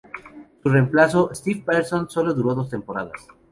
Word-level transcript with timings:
Su 0.63 0.67
reemplazo, 0.69 1.29
Steve 1.31 1.61
Paterson, 1.63 2.09
sólo 2.09 2.33
duró 2.33 2.55
dos 2.55 2.71
temporadas. 2.71 3.27